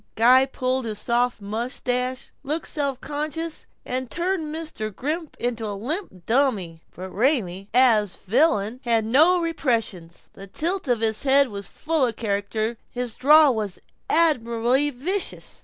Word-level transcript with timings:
Guy 0.15 0.47
pulled 0.47 0.85
his 0.85 0.97
soft 0.97 1.41
mustache, 1.43 2.31
looked 2.41 2.67
self 2.67 2.99
conscious, 3.01 3.67
and 3.85 4.09
turned 4.09 4.47
Mr. 4.51 4.91
Grimm 4.91 5.29
into 5.37 5.67
a 5.67 5.77
limp 5.77 6.25
dummy. 6.25 6.81
But 6.95 7.11
Raymie, 7.11 7.69
as 7.71 8.13
the 8.15 8.31
villain, 8.31 8.79
had 8.83 9.05
no 9.05 9.39
repressions. 9.39 10.29
The 10.33 10.47
tilt 10.47 10.87
of 10.87 11.01
his 11.01 11.21
head 11.21 11.49
was 11.49 11.67
full 11.67 12.03
of 12.07 12.15
character; 12.15 12.77
his 12.89 13.13
drawl 13.13 13.53
was 13.55 13.77
admirably 14.09 14.89
vicious. 14.89 15.59